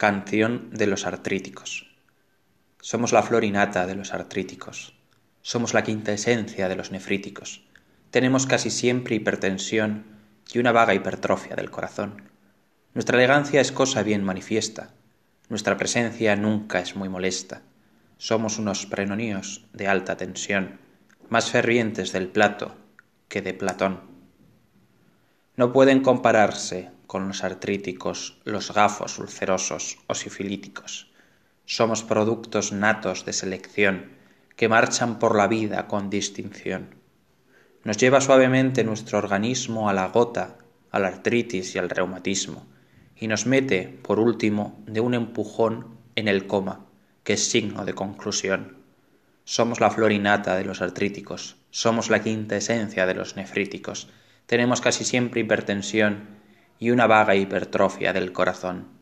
Canción 0.00 0.70
de 0.70 0.86
los 0.86 1.04
artríticos. 1.04 1.94
Somos 2.80 3.12
la 3.12 3.22
flor 3.22 3.44
innata 3.44 3.86
de 3.86 3.94
los 3.94 4.14
artríticos. 4.14 4.94
Somos 5.42 5.74
la 5.74 5.84
quinta 5.84 6.10
esencia 6.10 6.70
de 6.70 6.76
los 6.76 6.90
nefríticos. 6.90 7.66
Tenemos 8.10 8.46
casi 8.46 8.70
siempre 8.70 9.16
hipertensión 9.16 10.06
y 10.54 10.58
una 10.58 10.72
vaga 10.72 10.94
hipertrofia 10.94 11.54
del 11.54 11.70
corazón. 11.70 12.30
Nuestra 12.94 13.18
elegancia 13.18 13.60
es 13.60 13.72
cosa 13.72 14.02
bien 14.02 14.24
manifiesta. 14.24 14.94
Nuestra 15.50 15.76
presencia 15.76 16.34
nunca 16.34 16.80
es 16.80 16.96
muy 16.96 17.10
molesta. 17.10 17.60
Somos 18.16 18.58
unos 18.58 18.86
prenoníos 18.86 19.66
de 19.74 19.86
alta 19.86 20.16
tensión, 20.16 20.80
más 21.28 21.50
fervientes 21.50 22.12
del 22.12 22.28
plato 22.28 22.74
que 23.28 23.42
de 23.42 23.52
Platón. 23.52 24.09
No 25.60 25.74
pueden 25.74 26.00
compararse 26.00 26.88
con 27.06 27.28
los 27.28 27.44
artríticos, 27.44 28.40
los 28.44 28.72
gafos 28.72 29.18
ulcerosos 29.18 29.98
o 30.06 30.14
sifilíticos. 30.14 31.10
Somos 31.66 32.02
productos 32.02 32.72
natos 32.72 33.26
de 33.26 33.34
selección 33.34 34.12
que 34.56 34.70
marchan 34.70 35.18
por 35.18 35.36
la 35.36 35.48
vida 35.48 35.86
con 35.86 36.08
distinción. 36.08 36.94
Nos 37.84 37.98
lleva 37.98 38.22
suavemente 38.22 38.84
nuestro 38.84 39.18
organismo 39.18 39.90
a 39.90 39.92
la 39.92 40.08
gota, 40.08 40.56
a 40.92 40.98
la 40.98 41.08
artritis 41.08 41.74
y 41.74 41.78
al 41.78 41.90
reumatismo, 41.90 42.66
y 43.14 43.28
nos 43.28 43.44
mete, 43.44 44.00
por 44.02 44.18
último, 44.18 44.82
de 44.86 45.00
un 45.00 45.12
empujón 45.12 45.98
en 46.16 46.28
el 46.28 46.46
coma, 46.46 46.86
que 47.22 47.34
es 47.34 47.50
signo 47.50 47.84
de 47.84 47.92
conclusión. 47.92 48.78
Somos 49.44 49.78
la 49.78 49.90
florinata 49.90 50.56
de 50.56 50.64
los 50.64 50.80
artríticos, 50.80 51.58
somos 51.70 52.08
la 52.08 52.22
quinta 52.22 52.56
esencia 52.56 53.04
de 53.04 53.12
los 53.12 53.36
nefríticos, 53.36 54.08
tenemos 54.50 54.80
casi 54.80 55.04
siempre 55.04 55.42
hipertensión 55.42 56.26
y 56.80 56.90
una 56.90 57.06
vaga 57.06 57.36
hipertrofia 57.36 58.12
del 58.12 58.32
corazón. 58.32 58.99